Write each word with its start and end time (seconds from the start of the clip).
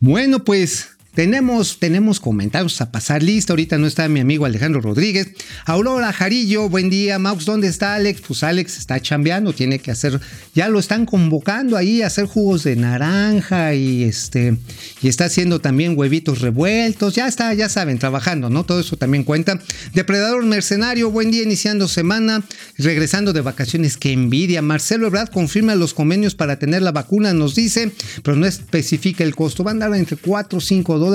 Bueno, 0.00 0.44
pues 0.44 0.97
tenemos, 1.18 1.80
tenemos 1.80 2.20
comentarios 2.20 2.80
a 2.80 2.92
pasar 2.92 3.24
lista. 3.24 3.52
Ahorita 3.52 3.76
no 3.76 3.88
está 3.88 4.08
mi 4.08 4.20
amigo 4.20 4.44
Alejandro 4.44 4.80
Rodríguez. 4.80 5.26
Aurora 5.64 6.12
Jarillo, 6.12 6.68
buen 6.68 6.90
día. 6.90 7.18
Max, 7.18 7.44
¿dónde 7.44 7.66
está 7.66 7.96
Alex? 7.96 8.20
Pues 8.24 8.44
Alex 8.44 8.78
está 8.78 9.00
chambeando, 9.00 9.52
tiene 9.52 9.80
que 9.80 9.90
hacer, 9.90 10.20
ya 10.54 10.68
lo 10.68 10.78
están 10.78 11.06
convocando 11.06 11.76
ahí 11.76 12.02
a 12.02 12.06
hacer 12.06 12.26
jugos 12.26 12.62
de 12.62 12.76
naranja 12.76 13.74
y 13.74 14.04
este, 14.04 14.58
y 15.02 15.08
está 15.08 15.24
haciendo 15.24 15.58
también 15.58 15.98
huevitos 15.98 16.40
revueltos. 16.40 17.16
Ya 17.16 17.26
está, 17.26 17.52
ya 17.52 17.68
saben, 17.68 17.98
trabajando, 17.98 18.48
¿no? 18.48 18.62
Todo 18.62 18.78
eso 18.78 18.96
también 18.96 19.24
cuenta. 19.24 19.58
Depredador 19.94 20.44
Mercenario, 20.44 21.10
buen 21.10 21.32
día, 21.32 21.42
iniciando 21.42 21.88
semana, 21.88 22.44
regresando 22.76 23.32
de 23.32 23.40
vacaciones. 23.40 23.96
Qué 23.96 24.12
envidia. 24.12 24.62
Marcelo 24.62 25.08
Ebrard 25.08 25.30
confirma 25.30 25.74
los 25.74 25.94
convenios 25.94 26.36
para 26.36 26.60
tener 26.60 26.82
la 26.82 26.92
vacuna, 26.92 27.34
nos 27.34 27.56
dice, 27.56 27.90
pero 28.22 28.36
no 28.36 28.46
especifica 28.46 29.24
el 29.24 29.34
costo. 29.34 29.64
Van 29.64 29.82
a 29.82 29.88
dar 29.88 29.98
entre 29.98 30.16
4 30.16 30.58
o 30.58 30.60
5 30.60 30.98
dólares 31.00 31.07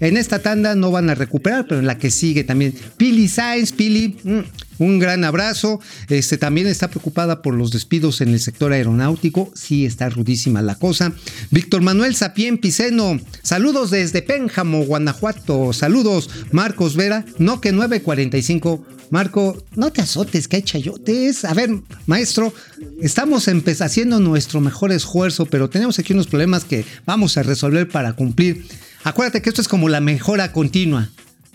En 0.00 0.16
esta 0.16 0.40
tanda 0.40 0.74
no 0.74 0.90
van 0.90 1.10
a 1.10 1.14
recuperar, 1.14 1.66
pero 1.66 1.80
en 1.80 1.86
la 1.86 1.98
que 1.98 2.10
sigue 2.10 2.44
también. 2.44 2.74
Pili 2.96 3.28
Sainz, 3.28 3.72
Pili, 3.72 4.16
mm, 4.22 4.40
un 4.80 4.98
gran 4.98 5.24
abrazo. 5.24 5.80
Este, 6.08 6.38
también 6.38 6.66
está 6.66 6.88
preocupada 6.88 7.42
por 7.42 7.54
los 7.54 7.70
despidos 7.70 8.20
en 8.20 8.30
el 8.30 8.40
sector 8.40 8.72
aeronáutico. 8.72 9.52
Sí, 9.54 9.84
está 9.84 10.08
rudísima 10.08 10.62
la 10.62 10.74
cosa. 10.74 11.12
Víctor 11.50 11.82
Manuel 11.82 12.16
Sapien 12.16 12.58
Piceno. 12.58 13.20
Saludos 13.42 13.90
desde 13.90 14.22
Pénjamo, 14.22 14.84
Guanajuato. 14.84 15.72
Saludos. 15.72 16.30
Marcos 16.50 16.96
Vera. 16.96 17.24
No 17.38 17.60
que 17.60 17.72
945. 17.72 18.86
Marco, 19.10 19.64
no 19.74 19.92
te 19.92 20.00
azotes, 20.00 20.46
que 20.46 20.56
hay 20.56 20.62
chayotes. 20.62 21.44
A 21.44 21.52
ver, 21.52 21.70
maestro, 22.06 22.54
estamos 23.02 23.48
haciendo 23.80 24.20
nuestro 24.20 24.60
mejor 24.60 24.92
esfuerzo, 24.92 25.46
pero 25.46 25.68
tenemos 25.68 25.98
aquí 25.98 26.12
unos 26.12 26.28
problemas 26.28 26.64
que 26.64 26.84
vamos 27.06 27.36
a 27.36 27.42
resolver 27.42 27.88
para 27.88 28.12
cumplir 28.12 28.64
Acuérdate 29.04 29.40
que 29.40 29.48
esto 29.48 29.62
es 29.62 29.68
como 29.68 29.88
la 29.88 30.00
mejora 30.00 30.52
continua 30.52 31.08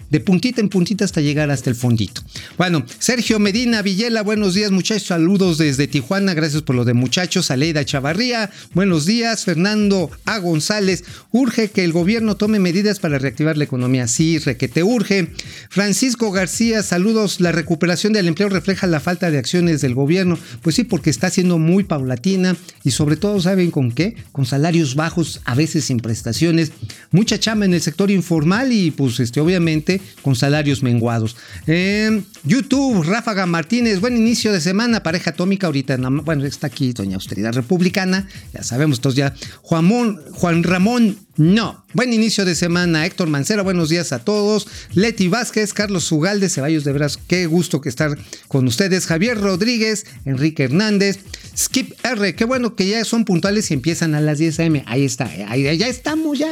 de 0.10 0.20
puntita 0.20 0.62
en 0.62 0.70
puntita 0.70 1.06
hasta 1.06 1.22
llegar 1.22 1.52
hasta 1.52 1.70
el 1.70 1.76
fondito. 1.76 2.22
Bueno, 2.58 2.86
Sergio 3.00 3.40
Medina 3.40 3.82
Villela, 3.82 4.22
buenos 4.22 4.54
días 4.54 4.72
muchachos, 4.72 5.08
saludos 5.08 5.58
desde 5.58 5.88
Tijuana, 5.88 6.34
gracias 6.34 6.62
por 6.62 6.76
lo 6.76 6.86
de 6.86 6.94
muchachos, 6.94 7.52
Aleida 7.52 7.86
Chavarría, 7.86 8.50
buenos 8.74 9.06
días, 9.06 9.46
Fernando 9.46 10.12
A. 10.26 10.38
González, 10.38 11.04
urge 11.32 11.70
que 11.70 11.84
el 11.84 11.92
gobierno 11.92 12.36
tome 12.36 12.60
medidas 12.60 13.00
para 13.00 13.18
reactivar 13.18 13.58
la 13.58 13.64
economía, 13.64 14.08
sí, 14.08 14.38
requete 14.38 14.84
urge. 14.84 15.32
Francisco 15.70 16.32
García, 16.32 16.84
saludos, 16.84 17.42
la 17.42 17.52
recuperación 17.52 18.14
del 18.14 18.28
empleo 18.28 18.50
refleja 18.50 18.88
la 18.88 19.00
falta 19.00 19.32
de 19.32 19.38
acciones 19.38 19.82
del 19.82 19.96
gobierno, 19.96 20.38
pues 20.62 20.76
sí, 20.76 20.84
porque 20.84 21.10
está 21.10 21.30
siendo 21.30 21.58
muy 21.58 21.84
paulatina 21.84 22.56
y 22.84 22.92
sobre 22.92 23.18
todo, 23.18 23.42
¿saben 23.42 23.72
con 23.72 23.92
qué? 23.92 24.16
Con 24.32 24.46
salarios 24.46 24.96
bajos, 24.96 25.42
a 25.46 25.56
veces 25.56 25.86
sin 25.86 26.00
prestaciones, 26.00 26.72
mucha 27.12 27.40
chamba 27.40 27.66
en 27.66 27.74
el 27.74 27.82
sector 27.82 28.12
informal 28.12 28.72
y 28.72 28.92
pues 28.92 29.20
este, 29.20 29.40
obviamente 29.40 29.95
con 30.22 30.36
salarios 30.36 30.84
menguados. 30.84 31.36
Eh, 31.68 32.24
YouTube, 32.44 33.04
Ráfaga 33.04 33.46
Martínez, 33.46 34.00
buen 34.00 34.16
inicio 34.18 34.54
de 34.54 34.62
semana, 34.62 35.04
pareja 35.04 35.32
atómica, 35.32 35.68
ahorita, 35.68 35.98
bueno, 35.98 36.46
está 36.46 36.68
aquí 36.68 36.94
Doña 36.94 37.16
Austeridad 37.16 37.54
Republicana, 37.54 38.28
ya 38.54 38.64
sabemos 38.64 39.02
todos 39.02 39.16
ya. 39.16 39.34
Juan 39.62 40.64
Ramón 40.64 41.25
no. 41.38 41.84
Buen 41.94 42.14
inicio 42.14 42.46
de 42.46 42.56
semana, 42.56 43.06
Héctor 43.06 43.30
Mancera. 43.30 43.62
Buenos 43.62 43.90
días 43.90 44.12
a 44.12 44.20
todos. 44.20 44.68
Leti 44.94 45.28
Vázquez, 45.28 45.74
Carlos 45.74 46.12
Ugalde, 46.12 46.50
Ceballos 46.50 46.84
de 46.84 46.92
Veras. 46.92 47.18
Qué 47.18 47.46
gusto 47.46 47.82
que 47.82 47.90
estar 47.90 48.18
con 48.48 48.68
ustedes. 48.68 49.06
Javier 49.06 49.40
Rodríguez, 49.40 50.06
Enrique 50.26 50.64
Hernández, 50.64 51.20
Skip 51.58 51.94
R. 52.04 52.36
Qué 52.36 52.46
bueno 52.46 52.76
que 52.76 52.88
ya 52.88 53.04
son 53.06 53.24
puntuales 53.24 53.72
y 53.72 53.74
empiezan 53.74 54.16
a 54.16 54.22
las 54.22 54.38
10 54.40 54.60
a.m. 54.60 54.84
Ahí 54.88 55.06
está, 55.06 55.30
ahí, 55.48 55.78
ya 55.78 55.88
estamos, 55.88 56.38
ya. 56.38 56.50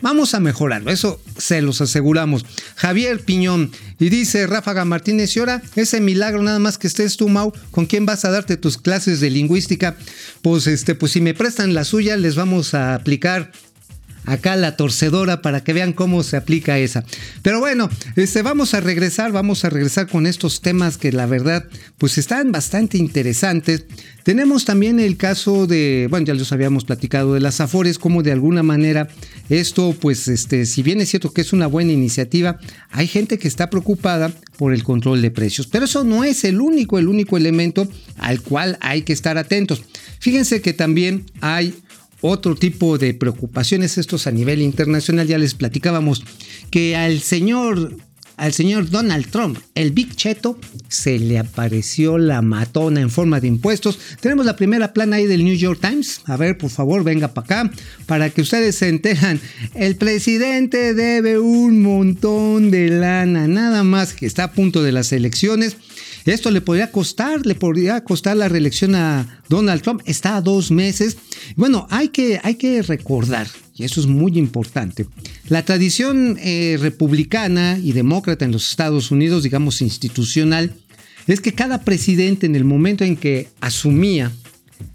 Vamos 0.00 0.34
a 0.34 0.40
mejorarlo. 0.40 0.90
Eso 0.90 1.20
se 1.36 1.60
los 1.62 1.80
aseguramos. 1.80 2.44
Javier 2.76 3.20
Piñón. 3.20 3.70
Y 3.98 4.10
dice 4.10 4.46
Ráfaga 4.46 4.84
Martínez, 4.84 5.34
y 5.34 5.40
ahora 5.40 5.62
ese 5.74 6.00
milagro 6.00 6.42
nada 6.42 6.58
más 6.58 6.76
que 6.76 6.86
estés 6.86 7.16
tú, 7.16 7.30
Mau, 7.30 7.52
¿con 7.70 7.86
quién 7.86 8.04
vas 8.04 8.26
a 8.26 8.30
darte 8.30 8.58
tus 8.58 8.76
clases 8.76 9.20
de 9.20 9.30
lingüística? 9.30 9.96
Pues 10.42 10.66
este, 10.66 10.94
pues 10.94 11.12
si 11.12 11.22
me 11.22 11.32
prestan 11.32 11.72
la 11.72 11.84
suya, 11.84 12.16
les 12.18 12.34
vamos 12.34 12.74
a 12.74 12.94
aplicar 12.94 13.52
acá 14.26 14.56
la 14.56 14.76
torcedora 14.76 15.40
para 15.40 15.64
que 15.64 15.72
vean 15.72 15.92
cómo 15.92 16.22
se 16.22 16.36
aplica 16.36 16.78
esa. 16.78 17.04
Pero 17.42 17.60
bueno, 17.60 17.88
este, 18.16 18.42
vamos 18.42 18.74
a 18.74 18.80
regresar, 18.80 19.32
vamos 19.32 19.64
a 19.64 19.70
regresar 19.70 20.08
con 20.08 20.26
estos 20.26 20.60
temas 20.60 20.98
que 20.98 21.12
la 21.12 21.26
verdad 21.26 21.64
pues 21.98 22.18
están 22.18 22.52
bastante 22.52 22.98
interesantes. 22.98 23.84
Tenemos 24.24 24.64
también 24.64 24.98
el 24.98 25.16
caso 25.16 25.68
de, 25.68 26.08
bueno, 26.10 26.26
ya 26.26 26.34
les 26.34 26.50
habíamos 26.50 26.84
platicado 26.84 27.34
de 27.34 27.40
las 27.40 27.60
Afores, 27.60 27.96
como 27.96 28.24
de 28.24 28.32
alguna 28.32 28.64
manera 28.64 29.06
esto, 29.48 29.94
pues, 30.00 30.26
este, 30.26 30.66
si 30.66 30.82
bien 30.82 31.00
es 31.00 31.10
cierto 31.10 31.32
que 31.32 31.42
es 31.42 31.52
una 31.52 31.68
buena 31.68 31.92
iniciativa, 31.92 32.58
hay 32.90 33.06
gente 33.06 33.38
que 33.38 33.46
está 33.46 33.70
preocupada 33.70 34.32
por 34.58 34.74
el 34.74 34.82
control 34.82 35.22
de 35.22 35.30
precios. 35.30 35.68
Pero 35.68 35.84
eso 35.84 36.02
no 36.02 36.24
es 36.24 36.42
el 36.42 36.60
único, 36.60 36.98
el 36.98 37.06
único 37.06 37.36
elemento 37.36 37.86
al 38.18 38.40
cual 38.42 38.78
hay 38.80 39.02
que 39.02 39.12
estar 39.12 39.38
atentos. 39.38 39.82
Fíjense 40.18 40.60
que 40.60 40.72
también 40.72 41.26
hay 41.40 41.74
otro 42.26 42.54
tipo 42.54 42.98
de 42.98 43.14
preocupaciones, 43.14 43.98
estos 43.98 44.26
a 44.26 44.30
nivel 44.30 44.62
internacional, 44.62 45.26
ya 45.26 45.38
les 45.38 45.54
platicábamos 45.54 46.24
que 46.70 46.96
al 46.96 47.20
señor, 47.20 47.96
al 48.36 48.52
señor 48.52 48.90
Donald 48.90 49.30
Trump, 49.30 49.58
el 49.74 49.92
Big 49.92 50.14
Cheto, 50.14 50.58
se 50.88 51.18
le 51.18 51.38
apareció 51.38 52.18
la 52.18 52.42
matona 52.42 53.00
en 53.00 53.10
forma 53.10 53.40
de 53.40 53.48
impuestos. 53.48 53.98
Tenemos 54.20 54.46
la 54.46 54.56
primera 54.56 54.92
plana 54.92 55.16
ahí 55.16 55.26
del 55.26 55.44
New 55.44 55.56
York 55.56 55.80
Times. 55.80 56.20
A 56.26 56.36
ver, 56.36 56.58
por 56.58 56.70
favor, 56.70 57.04
venga 57.04 57.34
para 57.34 57.44
acá 57.44 57.72
para 58.06 58.30
que 58.30 58.42
ustedes 58.42 58.76
se 58.76 58.88
enteran. 58.88 59.40
El 59.74 59.96
presidente 59.96 60.94
debe 60.94 61.38
un 61.38 61.82
montón 61.82 62.70
de 62.70 62.88
lana, 62.90 63.48
nada 63.48 63.84
más 63.84 64.12
que 64.12 64.26
está 64.26 64.44
a 64.44 64.52
punto 64.52 64.82
de 64.82 64.92
las 64.92 65.12
elecciones 65.12 65.76
esto 66.32 66.50
le 66.50 66.60
podría 66.60 66.90
costar, 66.90 67.46
le 67.46 67.54
podría 67.54 68.02
costar 68.02 68.36
la 68.36 68.48
reelección 68.48 68.94
a 68.94 69.42
Donald 69.48 69.82
Trump. 69.82 70.02
Está 70.06 70.36
a 70.36 70.40
dos 70.40 70.70
meses. 70.70 71.16
Bueno, 71.54 71.86
hay 71.90 72.08
que, 72.08 72.40
hay 72.42 72.56
que 72.56 72.82
recordar, 72.82 73.46
y 73.74 73.84
eso 73.84 74.00
es 74.00 74.06
muy 74.06 74.36
importante, 74.38 75.06
la 75.48 75.64
tradición 75.64 76.36
eh, 76.40 76.78
republicana 76.80 77.78
y 77.82 77.92
demócrata 77.92 78.44
en 78.44 78.52
los 78.52 78.68
Estados 78.68 79.10
Unidos, 79.10 79.44
digamos 79.44 79.80
institucional, 79.80 80.74
es 81.26 81.40
que 81.40 81.54
cada 81.54 81.82
presidente 81.82 82.46
en 82.46 82.56
el 82.56 82.64
momento 82.64 83.04
en 83.04 83.16
que 83.16 83.48
asumía 83.60 84.32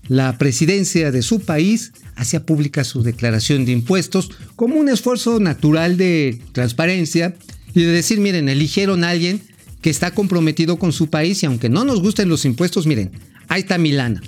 la 0.07 0.37
presidencia 0.37 1.11
de 1.11 1.21
su 1.21 1.39
país 1.41 1.93
hacía 2.15 2.45
pública 2.45 2.83
su 2.83 3.03
declaración 3.03 3.65
de 3.65 3.71
impuestos 3.71 4.29
como 4.55 4.75
un 4.75 4.89
esfuerzo 4.89 5.39
natural 5.39 5.97
de 5.97 6.39
transparencia 6.51 7.35
y 7.73 7.81
de 7.81 7.91
decir, 7.91 8.19
miren, 8.19 8.49
eligieron 8.49 9.03
a 9.03 9.09
alguien 9.09 9.41
que 9.81 9.89
está 9.89 10.11
comprometido 10.11 10.77
con 10.77 10.93
su 10.93 11.09
país 11.09 11.43
y 11.43 11.45
aunque 11.45 11.69
no 11.69 11.83
nos 11.83 12.01
gusten 12.01 12.29
los 12.29 12.45
impuestos, 12.45 12.87
miren, 12.87 13.11
ahí 13.47 13.61
está 13.61 13.77
Milana. 13.77 14.21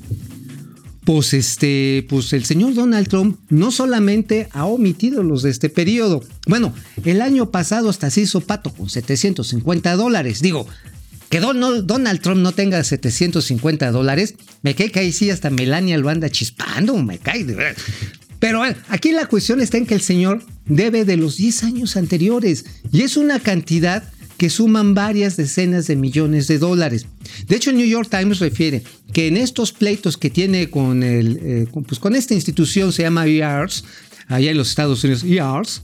Pues 1.06 1.34
este, 1.34 2.06
pues 2.08 2.32
el 2.32 2.46
señor 2.46 2.74
Donald 2.76 3.08
Trump 3.10 3.38
no 3.50 3.72
solamente 3.72 4.48
ha 4.52 4.66
omitido 4.66 5.22
los 5.22 5.44
de 5.44 5.50
este 5.50 5.70
periodo. 5.70 6.24
Bueno, 6.48 6.74
el 7.04 7.22
año 7.22 7.52
pasado 7.52 7.90
hasta 7.90 8.10
se 8.10 8.22
hizo 8.22 8.42
pato 8.42 8.74
con 8.74 8.90
750 8.90 9.96
dólares. 9.96 10.42
Digo, 10.42 10.66
que 11.34 11.40
Donald 11.40 12.22
Trump 12.22 12.42
no 12.42 12.52
tenga 12.52 12.84
750 12.84 13.90
dólares, 13.90 14.36
me 14.62 14.76
cae 14.76 14.92
que 14.92 15.00
ahí 15.00 15.12
sí 15.12 15.32
hasta 15.32 15.50
Melania 15.50 15.98
lo 15.98 16.10
anda 16.10 16.30
chispando, 16.30 16.96
me 16.98 17.18
cae. 17.18 17.44
Pero 18.38 18.62
aquí 18.90 19.12
la 19.14 19.26
cuestión 19.26 19.60
está 19.60 19.78
en 19.78 19.88
que 19.88 19.96
el 19.96 20.02
señor 20.02 20.44
debe 20.68 21.06
de 21.06 21.18
los 21.18 21.38
10 21.38 21.64
años 21.64 21.98
anteriores 21.98 22.66
y 22.92 23.02
es 23.02 23.18
una 23.18 23.40
cantidad 23.40 24.04
que 24.44 24.50
suman 24.50 24.94
varias 24.94 25.38
decenas 25.38 25.88
de 25.88 25.96
millones 25.96 26.50
de 26.50 26.58
dólares. 26.58 27.06
De 27.48 27.56
hecho, 27.56 27.70
el 27.70 27.78
New 27.78 27.88
York 27.88 28.10
Times 28.12 28.40
refiere 28.40 28.84
que 29.14 29.28
en 29.28 29.38
estos 29.38 29.72
pleitos 29.72 30.18
que 30.18 30.30
tiene 30.30 30.70
con, 30.70 31.02
el, 31.02 31.40
eh, 31.42 31.68
pues 31.88 31.98
con 31.98 32.14
esta 32.14 32.34
institución, 32.34 32.92
se 32.92 33.04
llama 33.04 33.26
EARS, 33.26 33.86
allá 34.28 34.52
en 34.52 34.58
los 34.58 34.68
Estados 34.68 35.02
Unidos, 35.06 35.24
EARS, 35.24 35.84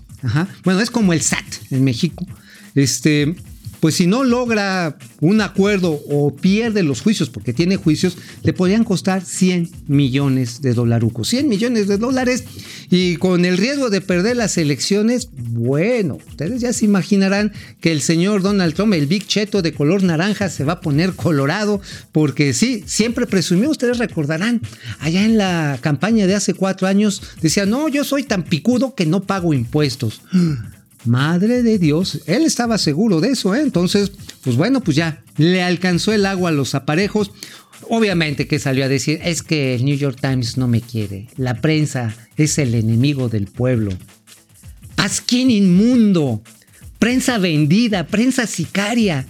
bueno, 0.65 0.81
es 0.81 0.91
como 0.91 1.13
el 1.13 1.21
SAT 1.21 1.45
en 1.71 1.85
México, 1.85 2.27
este, 2.75 3.33
pues 3.79 3.95
si 3.95 4.07
no 4.07 4.23
logra 4.23 4.97
un 5.21 5.41
acuerdo 5.41 5.99
o 6.09 6.35
pierde 6.35 6.83
los 6.83 7.01
juicios, 7.01 7.29
porque 7.29 7.53
tiene 7.53 7.75
juicios, 7.75 8.17
le 8.43 8.53
podrían 8.53 8.83
costar 8.83 9.23
100 9.23 9.69
millones 9.87 10.61
de 10.61 10.73
dolarucos. 10.73 11.29
100 11.29 11.47
millones 11.47 11.87
de 11.87 11.97
dólares 11.97 12.43
y 12.89 13.17
con 13.17 13.45
el 13.45 13.57
riesgo 13.57 13.89
de 13.89 14.01
perder 14.01 14.37
las 14.37 14.57
elecciones, 14.57 15.29
bueno, 15.33 16.17
ustedes 16.27 16.61
ya 16.61 16.73
se 16.73 16.85
imaginarán 16.85 17.53
que 17.81 17.91
el 17.91 18.01
señor 18.01 18.41
Donald 18.41 18.73
Trump, 18.73 18.93
el 18.93 19.07
Big 19.07 19.27
Cheto 19.27 19.61
de 19.61 19.73
color 19.73 20.03
naranja, 20.03 20.49
se 20.49 20.63
va 20.63 20.73
a 20.73 20.81
poner 20.81 21.13
colorado, 21.13 21.81
porque 22.11 22.53
sí, 22.53 22.83
siempre 22.85 23.27
presumió, 23.27 23.69
ustedes 23.69 23.97
recordarán, 23.97 24.61
allá 24.99 25.23
en 25.23 25.37
la 25.37 25.77
campaña 25.81 26.27
de 26.27 26.35
hace 26.35 26.53
cuatro 26.53 26.87
años, 26.87 27.21
decía, 27.41 27.65
no, 27.65 27.87
yo 27.87 28.03
soy 28.03 28.23
tan 28.23 28.43
picudo 28.43 28.95
que 28.95 29.05
no 29.05 29.23
pago 29.23 29.53
impuestos. 29.53 30.21
Madre 31.05 31.63
de 31.63 31.79
Dios, 31.79 32.21
él 32.25 32.43
estaba 32.45 32.77
seguro 32.77 33.21
de 33.21 33.29
eso, 33.29 33.55
¿eh? 33.55 33.61
Entonces, 33.61 34.11
pues 34.43 34.57
bueno, 34.57 34.81
pues 34.81 34.97
ya 34.97 35.23
le 35.37 35.63
alcanzó 35.63 36.11
el 36.11 36.25
agua 36.25 36.49
a 36.49 36.53
los 36.53 36.75
aparejos. 36.75 37.31
Obviamente 37.89 38.47
que 38.47 38.59
salió 38.59 38.83
a 38.83 38.89
decir, 38.89 39.19
es 39.23 39.41
que 39.41 39.75
el 39.75 39.85
New 39.85 39.97
York 39.97 40.17
Times 40.21 40.57
no 40.57 40.67
me 40.67 40.81
quiere, 40.81 41.27
la 41.37 41.61
prensa 41.61 42.15
es 42.35 42.57
el 42.57 42.75
enemigo 42.75 43.29
del 43.29 43.47
pueblo. 43.47 43.91
Pasquín 44.95 45.49
inmundo, 45.49 46.43
prensa 46.99 47.37
vendida, 47.37 48.05
prensa 48.05 48.45
sicaria. 48.45 49.25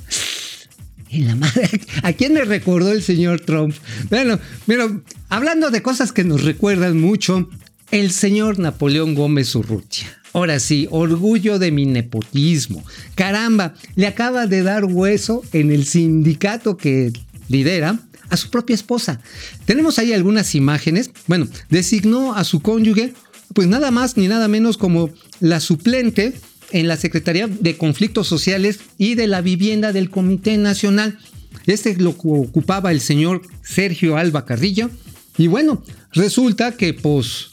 En 1.11 1.27
la 1.27 1.35
madre, 1.35 1.69
¿a 2.03 2.13
quién 2.13 2.33
le 2.33 2.45
recordó 2.45 2.91
el 2.91 3.03
señor 3.03 3.41
Trump? 3.41 3.75
Bueno, 4.09 4.39
pero 4.65 5.03
hablando 5.29 5.69
de 5.69 5.83
cosas 5.83 6.11
que 6.11 6.23
nos 6.23 6.43
recuerdan 6.43 6.99
mucho, 6.99 7.49
el 7.91 8.11
señor 8.11 8.59
Napoleón 8.59 9.13
Gómez 9.15 9.55
Urrutia. 9.55 10.18
Ahora 10.33 10.59
sí, 10.59 10.87
orgullo 10.91 11.59
de 11.59 11.71
mi 11.71 11.85
nepotismo. 11.85 12.83
Caramba, 13.15 13.73
le 13.95 14.07
acaba 14.07 14.45
de 14.47 14.63
dar 14.63 14.85
hueso 14.85 15.43
en 15.53 15.71
el 15.71 15.85
sindicato 15.85 16.77
que 16.77 17.11
lidera 17.47 17.99
a 18.29 18.37
su 18.37 18.49
propia 18.49 18.75
esposa. 18.75 19.19
Tenemos 19.65 19.97
ahí 19.99 20.13
algunas 20.13 20.53
imágenes. 20.55 21.11
Bueno, 21.27 21.47
designó 21.69 22.35
a 22.35 22.43
su 22.43 22.61
cónyuge, 22.61 23.13
pues 23.53 23.67
nada 23.67 23.91
más 23.91 24.17
ni 24.17 24.27
nada 24.27 24.47
menos 24.47 24.77
como 24.77 25.09
la 25.39 25.59
suplente 25.59 26.33
en 26.71 26.87
la 26.87 26.97
Secretaría 26.97 27.47
de 27.47 27.77
Conflictos 27.77 28.27
Sociales 28.27 28.79
y 28.97 29.15
de 29.15 29.27
la 29.27 29.41
Vivienda 29.41 29.91
del 29.91 30.09
Comité 30.09 30.57
Nacional. 30.57 31.17
Este 31.65 31.95
lo 31.97 32.11
ocupaba 32.11 32.91
el 32.91 33.01
señor 33.01 33.41
Sergio 33.63 34.17
Alba 34.17 34.45
Carrillo. 34.45 34.89
Y 35.37 35.47
bueno, 35.47 35.83
resulta 36.13 36.73
que 36.73 36.93
pues 36.93 37.49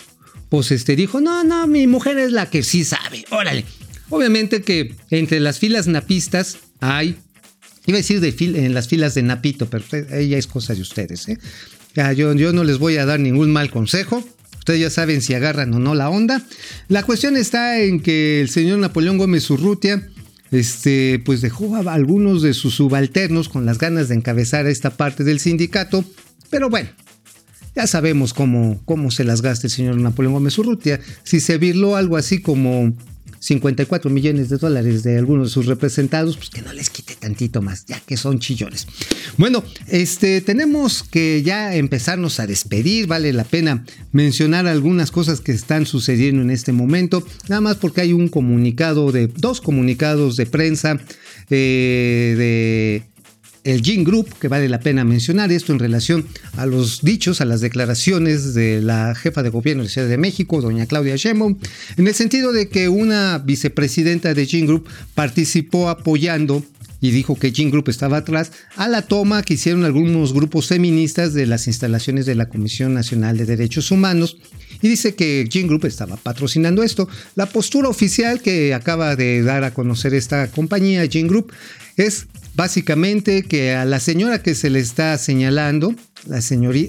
pues 0.49 0.71
este 0.71 0.97
dijo, 0.97 1.21
no, 1.21 1.45
no, 1.45 1.67
mi 1.67 1.87
mujer 1.87 2.19
es 2.19 2.33
la 2.33 2.49
que 2.49 2.63
sí 2.63 2.85
sabe, 2.85 3.25
órale. 3.31 3.65
Obviamente 4.09 4.63
que 4.63 4.95
entre 5.11 5.41
las 5.41 5.59
filas 5.59 5.89
napistas 5.89 6.59
hay, 6.81 7.17
iba 7.87 7.97
a 7.97 8.01
decir 8.01 8.21
de 8.21 8.35
en 8.39 8.75
las 8.75 8.89
filas 8.89 9.15
de 9.15 9.23
Napito, 9.23 9.69
pero 9.69 9.85
ella 10.13 10.39
es 10.39 10.47
cosa 10.47 10.75
de 10.75 10.83
ustedes. 10.83 11.29
¿eh? 11.29 11.39
yo, 12.15 12.33
yo 12.35 12.53
no 12.53 12.65
les 12.65 12.79
voy 12.79 12.97
a 12.97 13.07
dar 13.07 13.19
ningún 13.19 13.53
mal 13.53 13.71
consejo. 13.71 14.23
Ustedes 14.59 14.81
ya 14.81 14.91
saben 14.91 15.23
si 15.23 15.35
agarran 15.35 15.73
o 15.75 15.79
no 15.79 15.95
la 15.95 16.11
onda. 16.11 16.45
La 16.89 17.05
cuestión 17.05 17.37
está 17.37 17.81
en 17.81 18.01
que 18.01 18.41
el 18.41 18.49
señor 18.49 18.79
Napoleón 18.79 19.17
Gómez 19.17 19.49
Urrutia, 19.51 20.09
este, 20.51 21.21
pues 21.25 21.41
dejó 21.41 21.77
a 21.77 21.93
algunos 21.93 22.43
de 22.43 22.53
sus 22.53 22.75
subalternos 22.75 23.49
con 23.49 23.65
las 23.65 23.79
ganas 23.79 24.09
de 24.09 24.17
encabezar 24.17 24.67
esta 24.67 24.91
parte 24.91 25.23
del 25.23 25.39
sindicato. 25.39 26.05
Pero 26.51 26.69
bueno, 26.69 26.89
ya 27.77 27.87
sabemos 27.87 28.33
cómo, 28.33 28.81
cómo 28.87 29.11
se 29.11 29.23
las 29.23 29.43
gasta 29.43 29.67
el 29.67 29.71
señor 29.71 29.97
Napoleón 30.01 30.33
Gómez 30.33 30.59
Urrutia. 30.59 30.99
Si 31.25 31.41
se 31.41 31.59
virló 31.59 31.95
algo 31.95 32.17
así 32.17 32.41
como 32.41 32.95
54 33.39 34.11
millones 34.11 34.49
de 34.49 34.57
dólares 34.57 35.03
de 35.03 35.19
algunos 35.19 35.49
de 35.49 35.53
sus 35.53 35.67
representados, 35.67 36.37
pues 36.37 36.51
que 36.51 36.63
no 36.63 36.73
les 36.73 36.91
quite 36.91 37.15
tantito 37.15 37.63
más, 37.63 37.85
ya 37.87 38.01
que 38.01 38.17
son 38.17 38.41
chillones. 38.41 38.87
Bueno, 39.37 39.63
este, 39.89 40.41
tenemos 40.41 41.03
que 41.03 41.43
ya 41.43 41.75
empezarnos 41.77 42.41
a 42.41 42.47
despedir, 42.47 43.07
vale 43.07 43.33
la 43.33 43.45
pena 43.45 43.85
mencionar 44.11 44.67
algunas 44.67 45.11
cosas 45.11 45.41
que 45.41 45.53
están 45.53 45.87
sucediendo 45.87 46.43
en 46.43 46.51
este 46.51 46.73
momento, 46.73 47.27
nada 47.49 47.61
más 47.61 47.77
porque 47.77 48.01
hay 48.01 48.13
un 48.13 48.29
comunicado 48.29 49.13
de, 49.13 49.29
dos 49.29 49.61
comunicados 49.61 50.37
de 50.37 50.47
prensa 50.47 50.99
eh, 51.51 52.35
de 52.37 53.16
el 53.67 53.83
Gin 53.83 54.05
Group, 54.05 54.29
que 54.39 54.47
vale 54.47 54.69
la 54.69 54.79
pena 54.79 55.05
mencionar 55.05 55.51
esto 55.51 55.73
en 55.73 55.81
relación 55.81 56.25
a 56.57 56.67
los 56.67 57.03
dichos, 57.03 57.41
a 57.41 57.45
las 57.45 57.61
declaraciones 57.61 58.55
de 58.55 58.81
la 58.81 59.15
jefa 59.17 59.43
de 59.43 59.51
gobierno 59.51 59.83
de 59.83 59.89
la 59.89 59.93
Ciudad 59.93 60.09
de 60.09 60.19
México, 60.19 60.63
doña 60.63 60.87
Claudia 60.87 61.17
Sheinbaum, 61.17 61.59
en 61.97 62.07
el 62.07 62.15
sentido 62.15 62.53
de 62.53 62.69
que 62.69 62.89
una 62.89 63.39
vicepresidenta 63.39 64.35
de 64.35 64.47
Gin 64.47 64.67
Group 64.67 64.89
participó 65.15 65.89
apoyando 65.89 66.65
y 67.01 67.11
dijo 67.11 67.37
que 67.37 67.51
Gin 67.51 67.71
Group 67.71 67.89
estaba 67.89 68.19
atrás 68.19 68.53
a 68.77 68.89
la 68.89 69.03
toma 69.03 69.43
que 69.43 69.55
hicieron 69.55 69.85
algunos 69.85 70.33
grupos 70.33 70.69
feministas 70.69 71.35
de 71.35 71.47
las 71.47 71.67
instalaciones 71.67 72.25
de 72.25 72.37
la 72.37 72.49
Comisión 72.49 72.95
Nacional 72.95 73.37
de 73.37 73.47
Derechos 73.47 73.91
Humanos 73.91 74.39
y 74.81 74.89
dice 74.89 75.17
que 75.17 75.47
Gin 75.51 75.67
Group 75.67 75.87
estaba 75.87 76.17
patrocinando 76.17 76.85
esto. 76.85 77.09
La 77.35 77.47
postura 77.47 77.89
oficial 77.89 78.41
que 78.41 78.75
acaba 78.75 79.17
de 79.17 79.43
dar 79.43 79.65
a 79.65 79.75
conocer 79.75 80.15
esta 80.15 80.47
compañía, 80.53 81.07
Gin 81.09 81.27
Group, 81.27 81.53
es 81.97 82.27
básicamente 82.57 83.43
que 83.43 83.75
a 83.75 83.85
la 83.85 84.01
señora 84.01 84.43
que 84.43 84.55
se 84.55 84.71
le 84.71 84.81
está 84.81 85.17
señalando, 85.19 85.95
la, 86.27 86.41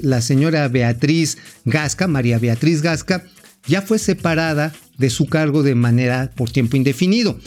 la 0.02 0.22
señora 0.22 0.68
Beatriz 0.70 1.38
Gasca, 1.66 2.08
María 2.08 2.40
Beatriz 2.40 2.82
Gasca, 2.82 3.26
ya 3.68 3.82
fue 3.82 4.00
separada 4.00 4.74
de 4.98 5.10
su 5.10 5.28
cargo 5.28 5.62
de 5.62 5.76
manera 5.76 6.32
por 6.36 6.50
tiempo 6.50 6.78
indefinido. 6.78 7.38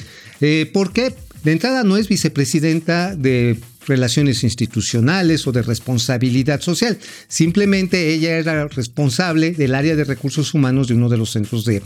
Eh, 0.41 0.71
¿Por 0.73 0.93
qué? 0.93 1.15
De 1.43 1.53
entrada 1.53 1.83
no 1.83 1.97
es 1.97 2.09
vicepresidenta 2.09 3.17
de 3.17 3.59
relaciones 3.87 4.45
institucionales 4.45 5.47
o 5.47 5.53
de 5.53 5.63
responsabilidad 5.63 6.61
social. 6.61 6.99
Simplemente 7.29 8.13
ella 8.13 8.39
era 8.39 8.69
responsable 8.69 9.53
del 9.53 9.75
área 9.75 9.97
de 9.97 10.05
recursos 10.05 10.55
humanos 10.55 10.89
de 10.89 10.95
uno 10.95 11.09
de 11.09 11.17
los 11.17 11.31
centros 11.31 11.65
de, 11.65 11.83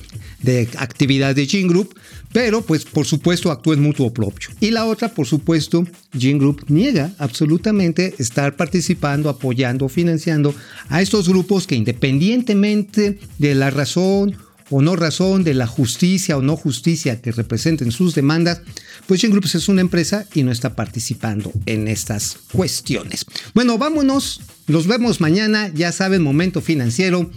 actividad 0.78 1.34
de 1.34 1.46
Gene 1.46 1.68
Group, 1.68 1.94
pero 2.32 2.62
pues 2.62 2.84
por 2.84 3.06
supuesto 3.06 3.50
actúa 3.50 3.74
en 3.74 3.82
mutuo 3.82 4.12
propio. 4.12 4.48
Y 4.60 4.70
la 4.70 4.84
otra, 4.86 5.08
por 5.08 5.26
supuesto, 5.26 5.86
Gene 6.16 6.38
Group 6.38 6.64
niega 6.68 7.12
absolutamente 7.18 8.14
estar 8.18 8.56
participando, 8.56 9.28
apoyando, 9.28 9.88
financiando 9.88 10.54
a 10.88 11.00
estos 11.02 11.28
grupos 11.28 11.66
que 11.66 11.76
independientemente 11.76 13.18
de 13.38 13.54
la 13.54 13.70
razón 13.70 14.36
o 14.76 14.82
no 14.82 14.96
razón 14.96 15.44
de 15.44 15.54
la 15.54 15.68
justicia 15.68 16.36
o 16.36 16.42
no 16.42 16.56
justicia 16.56 17.22
que 17.22 17.30
representen 17.30 17.92
sus 17.92 18.12
demandas, 18.16 18.60
pues 19.06 19.20
Gen 19.20 19.30
Groups 19.30 19.54
es 19.54 19.68
una 19.68 19.82
empresa 19.82 20.26
y 20.34 20.42
no 20.42 20.50
está 20.50 20.74
participando 20.74 21.52
en 21.64 21.86
estas 21.86 22.38
cuestiones. 22.50 23.24
Bueno, 23.54 23.78
vámonos, 23.78 24.40
nos 24.66 24.88
vemos 24.88 25.20
mañana, 25.20 25.70
ya 25.72 25.92
saben, 25.92 26.22
momento 26.22 26.60
financiero, 26.60 27.30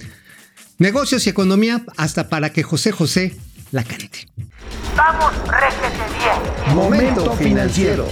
negocios 0.79 1.27
y 1.27 1.29
economía, 1.29 1.85
hasta 1.95 2.27
para 2.27 2.51
que 2.51 2.63
José 2.63 2.91
José 2.91 3.37
la 3.71 3.83
cante. 3.83 4.27
Vamos, 4.95 5.31
réjete 5.47 5.93
bien. 6.17 6.75
Momento 6.75 7.33
financiero. 7.33 8.07